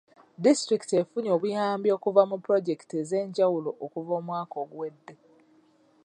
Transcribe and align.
Disitulikiti 0.43 0.93
efunye 1.01 1.29
obuyambi 1.35 1.89
okuva 1.97 2.21
mu 2.29 2.35
pulojekiti 2.43 2.93
ez'enjawulo 3.01 3.69
okuva 3.83 4.11
omwaka 4.19 4.55
oguwedde. 4.63 5.13